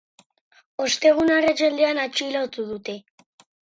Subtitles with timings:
[0.85, 3.01] Ostegun arratsaldean atxilotu dute.